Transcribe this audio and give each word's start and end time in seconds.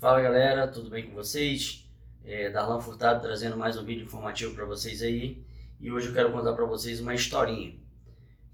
Fala 0.00 0.18
galera, 0.18 0.66
tudo 0.66 0.88
bem 0.88 1.06
com 1.06 1.12
vocês? 1.12 1.86
É, 2.24 2.48
Darlan 2.48 2.80
Furtado 2.80 3.20
trazendo 3.20 3.54
mais 3.54 3.76
um 3.76 3.84
vídeo 3.84 4.04
informativo 4.04 4.54
para 4.54 4.64
vocês 4.64 5.02
aí 5.02 5.44
e 5.78 5.92
hoje 5.92 6.08
eu 6.08 6.14
quero 6.14 6.32
contar 6.32 6.54
para 6.54 6.64
vocês 6.64 7.00
uma 7.00 7.14
historinha. 7.14 7.74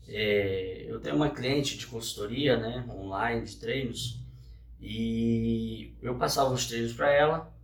É, 0.09 0.87
eu 0.88 0.98
tenho 0.98 1.14
uma 1.14 1.30
cliente 1.30 1.79
de 1.79 1.87
consultoria, 1.87 2.56
né, 2.56 2.85
online, 2.90 3.45
de 3.45 3.54
treinos 3.59 4.19
e 4.80 5.95
eu 6.03 6.17
passava 6.17 6.53
os 6.53 6.67
treinos 6.67 6.93
para 6.95 7.12
ela 7.12 7.54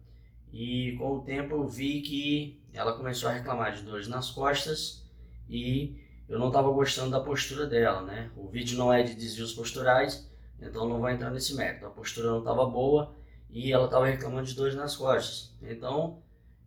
e 0.52 0.94
com 0.96 1.16
o 1.16 1.22
tempo 1.22 1.56
eu 1.56 1.66
vi 1.66 2.02
que 2.02 2.62
ela 2.72 2.92
começou 2.92 3.30
a 3.30 3.32
reclamar 3.32 3.74
de 3.74 3.82
dores 3.82 4.06
nas 4.06 4.30
costas 4.30 5.04
e 5.50 6.00
eu 6.28 6.38
não 6.38 6.46
estava 6.46 6.70
gostando 6.70 7.10
da 7.10 7.18
postura 7.18 7.66
dela, 7.66 8.02
né? 8.02 8.30
O 8.36 8.46
vídeo 8.46 8.78
não 8.78 8.92
é 8.92 9.02
de 9.02 9.16
desvios 9.16 9.52
posturais, 9.52 10.30
então 10.60 10.88
não 10.88 11.00
vou 11.00 11.10
entrar 11.10 11.32
nesse 11.32 11.56
mérito. 11.56 11.84
A 11.84 11.90
postura 11.90 12.28
não 12.28 12.38
estava 12.38 12.64
boa 12.64 13.20
e 13.52 13.72
ela 13.72 13.84
estava 13.84 14.06
reclamando 14.06 14.46
de 14.46 14.54
dores 14.54 14.74
nas 14.74 14.96
costas. 14.96 15.54
Então 15.62 16.18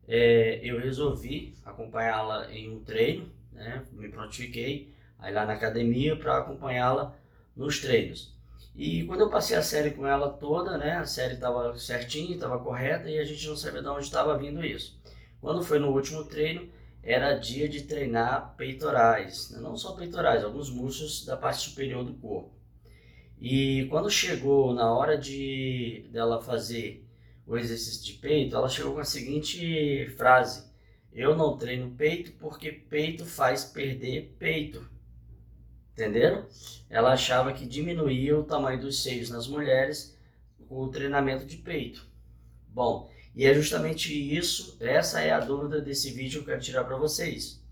é, 0.07 0.59
eu 0.63 0.79
resolvi 0.79 1.55
acompanhá-la 1.65 2.51
em 2.51 2.69
um 2.69 2.79
treino, 2.83 3.29
né? 3.51 3.83
me 3.91 4.07
prontifiquei 4.09 4.93
aí 5.17 5.33
lá 5.33 5.45
na 5.45 5.53
academia 5.53 6.15
para 6.15 6.37
acompanhá-la 6.37 7.15
nos 7.55 7.79
treinos. 7.79 8.33
E 8.75 9.03
quando 9.05 9.21
eu 9.21 9.29
passei 9.29 9.55
a 9.55 9.61
série 9.61 9.91
com 9.91 10.05
ela 10.05 10.29
toda, 10.29 10.77
né, 10.77 10.97
a 10.97 11.05
série 11.05 11.35
estava 11.35 11.77
certinha, 11.77 12.35
estava 12.35 12.59
correta 12.59 13.09
e 13.09 13.17
a 13.17 13.23
gente 13.23 13.47
não 13.47 13.55
sabia 13.55 13.81
de 13.81 13.87
onde 13.87 14.03
estava 14.03 14.37
vindo 14.37 14.63
isso. 14.63 14.99
Quando 15.39 15.63
foi 15.63 15.79
no 15.79 15.91
último 15.91 16.25
treino, 16.25 16.69
era 17.01 17.35
dia 17.35 17.69
de 17.69 17.83
treinar 17.83 18.55
peitorais, 18.57 19.51
né? 19.51 19.59
não 19.59 19.77
só 19.77 19.93
peitorais, 19.93 20.43
alguns 20.43 20.69
músculos 20.69 21.25
da 21.25 21.37
parte 21.37 21.61
superior 21.69 22.03
do 22.03 22.13
corpo. 22.15 22.51
E 23.47 23.85
quando 23.91 24.09
chegou 24.09 24.73
na 24.73 24.91
hora 24.91 25.15
de 25.15 26.09
dela 26.11 26.41
fazer 26.41 27.05
o 27.45 27.55
exercício 27.55 28.03
de 28.03 28.13
peito, 28.13 28.55
ela 28.55 28.67
chegou 28.67 28.95
com 28.95 28.99
a 29.01 29.05
seguinte 29.05 30.07
frase: 30.17 30.65
Eu 31.13 31.35
não 31.37 31.55
treino 31.55 31.91
peito 31.91 32.31
porque 32.39 32.71
peito 32.71 33.23
faz 33.23 33.63
perder 33.63 34.35
peito. 34.39 34.89
Entenderam? 35.93 36.47
Ela 36.89 37.13
achava 37.13 37.53
que 37.53 37.67
diminuía 37.67 38.35
o 38.35 38.43
tamanho 38.43 38.81
dos 38.81 39.03
seios 39.03 39.29
nas 39.29 39.47
mulheres 39.47 40.17
o 40.67 40.87
treinamento 40.87 41.45
de 41.45 41.57
peito. 41.57 42.03
Bom, 42.69 43.11
e 43.35 43.45
é 43.45 43.53
justamente 43.53 44.11
isso, 44.11 44.75
essa 44.79 45.21
é 45.21 45.29
a 45.29 45.39
dúvida 45.39 45.79
desse 45.79 46.09
vídeo 46.09 46.43
que 46.43 46.49
eu 46.49 46.53
quero 46.55 46.65
tirar 46.65 46.83
para 46.83 46.97
vocês. 46.97 47.63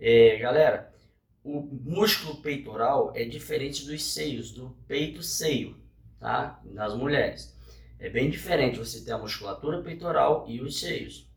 É, 0.00 0.36
galera, 0.38 0.92
o 1.46 1.62
músculo 1.84 2.42
peitoral 2.42 3.12
é 3.14 3.24
diferente 3.24 3.86
dos 3.86 4.02
seios, 4.02 4.50
do 4.50 4.76
peito-seio, 4.88 5.76
tá? 6.18 6.60
Nas 6.64 6.92
mulheres. 6.96 7.56
É 8.00 8.10
bem 8.10 8.28
diferente 8.28 8.80
você 8.80 9.04
ter 9.04 9.12
a 9.12 9.18
musculatura 9.18 9.80
peitoral 9.80 10.44
e 10.48 10.60
os 10.60 10.80
seios. 10.80 11.30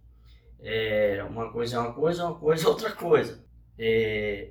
É, 0.59 1.23
uma 1.23 1.51
coisa 1.51 1.75
é 1.75 1.79
uma 1.79 1.93
coisa, 1.93 2.25
uma 2.25 2.39
coisa 2.39 2.65
é 2.65 2.67
outra 2.67 2.91
coisa. 2.91 3.45
É, 3.77 4.49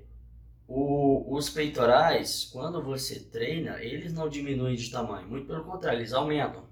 o, 0.68 1.34
os 1.36 1.50
peitorais, 1.50 2.44
quando 2.52 2.80
você 2.80 3.18
treina, 3.18 3.82
eles 3.82 4.12
não 4.12 4.28
diminuem 4.28 4.76
de 4.76 4.88
tamanho, 4.90 5.26
muito 5.28 5.48
pelo 5.48 5.64
contrário, 5.64 5.98
eles 5.98 6.12
aumentam 6.12 6.68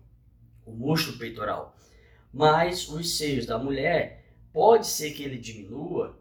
o 0.65 0.71
músculo 0.71 1.19
peitoral. 1.19 1.77
Mas 2.33 2.89
os 2.89 3.19
seios 3.19 3.47
da 3.47 3.59
mulher, 3.59 4.25
pode 4.53 4.87
ser 4.87 5.11
que 5.11 5.25
ele 5.25 5.39
diminua 5.39 6.17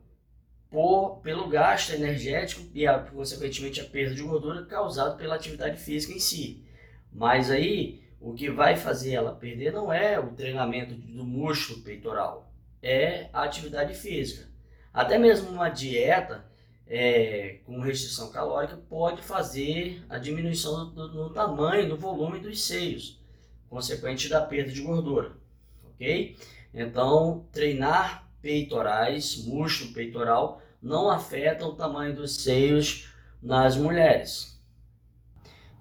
por, 0.76 1.22
pelo 1.22 1.48
gasto 1.48 1.92
energético 1.92 2.70
e, 2.74 2.86
a, 2.86 3.00
consequentemente, 3.00 3.80
a 3.80 3.86
perda 3.86 4.14
de 4.14 4.22
gordura 4.22 4.66
causado 4.66 5.18
pela 5.18 5.36
atividade 5.36 5.78
física 5.78 6.12
em 6.12 6.20
si. 6.20 6.66
Mas 7.14 7.50
aí, 7.50 8.04
o 8.20 8.34
que 8.34 8.52
vai 8.52 8.76
fazer 8.76 9.14
ela 9.14 9.34
perder 9.34 9.72
não 9.72 9.94
é 9.94 10.20
o 10.20 10.34
treinamento 10.34 10.94
do 10.94 11.24
músculo 11.24 11.82
peitoral, 11.82 12.52
é 12.84 13.30
a 13.32 13.44
atividade 13.44 13.94
física. 13.94 14.50
Até 14.94 15.18
mesmo 15.18 15.50
uma 15.50 15.70
dieta 15.70 16.44
é, 16.86 17.60
com 17.64 17.80
restrição 17.80 18.30
calórica 18.30 18.76
pode 18.76 19.22
fazer 19.22 20.04
a 20.10 20.18
diminuição 20.18 20.94
do, 20.94 21.08
do 21.08 21.30
tamanho, 21.30 21.88
do 21.88 21.96
volume 21.96 22.38
dos 22.40 22.62
seios, 22.62 23.18
consequente 23.70 24.28
da 24.28 24.42
perda 24.42 24.74
de 24.74 24.82
gordura, 24.82 25.38
ok? 25.86 26.36
Então, 26.74 27.48
treinar 27.54 28.30
peitorais, 28.42 29.46
músculo 29.46 29.94
peitoral, 29.94 30.62
não 30.86 31.10
afeta 31.10 31.66
o 31.66 31.74
tamanho 31.74 32.16
dos 32.16 32.44
seios 32.44 33.10
nas 33.42 33.76
mulheres. 33.76 34.62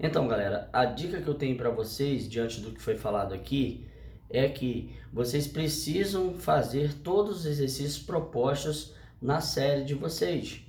Então, 0.00 0.26
galera, 0.26 0.70
a 0.72 0.86
dica 0.86 1.20
que 1.20 1.28
eu 1.28 1.34
tenho 1.34 1.58
para 1.58 1.68
vocês 1.68 2.26
diante 2.26 2.58
do 2.62 2.72
que 2.72 2.80
foi 2.80 2.96
falado 2.96 3.34
aqui 3.34 3.86
é 4.30 4.48
que 4.48 4.96
vocês 5.12 5.46
precisam 5.46 6.32
fazer 6.32 6.94
todos 6.94 7.40
os 7.40 7.46
exercícios 7.46 8.02
propostos 8.02 8.94
na 9.20 9.42
série 9.42 9.84
de 9.84 9.92
vocês, 9.92 10.62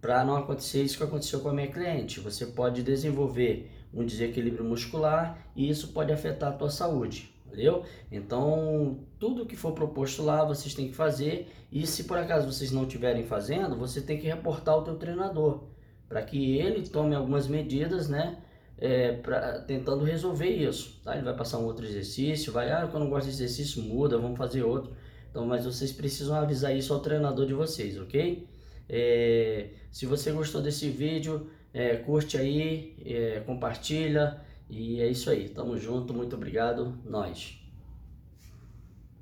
para 0.00 0.24
não 0.24 0.36
acontecer 0.36 0.84
isso 0.84 0.96
que 0.96 1.02
aconteceu 1.02 1.40
com 1.40 1.48
a 1.48 1.52
minha 1.52 1.70
cliente. 1.70 2.20
Você 2.20 2.46
pode 2.46 2.84
desenvolver 2.84 3.68
um 3.92 4.06
desequilíbrio 4.06 4.64
muscular 4.64 5.44
e 5.56 5.68
isso 5.68 5.88
pode 5.88 6.12
afetar 6.12 6.52
a 6.52 6.56
tua 6.56 6.70
saúde. 6.70 7.31
Valeu? 7.52 7.84
Então, 8.10 8.98
tudo 9.18 9.44
que 9.44 9.54
for 9.54 9.72
proposto 9.72 10.22
lá, 10.22 10.42
vocês 10.42 10.74
têm 10.74 10.88
que 10.88 10.94
fazer. 10.94 11.52
E 11.70 11.86
se 11.86 12.04
por 12.04 12.16
acaso 12.16 12.50
vocês 12.50 12.72
não 12.72 12.84
estiverem 12.84 13.24
fazendo, 13.24 13.76
você 13.76 14.00
tem 14.00 14.18
que 14.18 14.26
reportar 14.26 14.78
o 14.78 14.82
teu 14.82 14.96
treinador, 14.96 15.64
para 16.08 16.22
que 16.22 16.56
ele 16.56 16.88
tome 16.88 17.14
algumas 17.14 17.46
medidas, 17.46 18.08
né? 18.08 18.38
É, 18.78 19.12
pra, 19.12 19.60
tentando 19.60 20.02
resolver 20.02 20.48
isso, 20.48 21.00
tá? 21.04 21.14
Ele 21.14 21.24
vai 21.24 21.36
passar 21.36 21.58
um 21.58 21.66
outro 21.66 21.84
exercício, 21.86 22.52
vai, 22.52 22.72
ah, 22.72 22.88
quando 22.90 23.04
não 23.04 23.10
gosto 23.10 23.26
desse 23.26 23.44
exercício, 23.44 23.82
muda, 23.82 24.18
vamos 24.18 24.36
fazer 24.36 24.62
outro. 24.64 24.92
Então, 25.30 25.46
mas 25.46 25.64
vocês 25.64 25.92
precisam 25.92 26.34
avisar 26.34 26.74
isso 26.74 26.92
ao 26.92 27.00
treinador 27.00 27.46
de 27.46 27.54
vocês, 27.54 27.98
ok? 28.00 28.48
É, 28.88 29.68
se 29.90 30.04
você 30.06 30.32
gostou 30.32 30.60
desse 30.60 30.88
vídeo, 30.88 31.48
é, 31.72 31.96
curte 31.96 32.36
aí, 32.36 32.96
é, 33.04 33.40
compartilha. 33.46 34.40
E 34.72 35.00
é 35.02 35.08
isso 35.08 35.28
aí. 35.30 35.50
Tamo 35.50 35.76
junto. 35.76 36.14
Muito 36.14 36.34
obrigado. 36.34 36.98
Nós. 37.04 37.61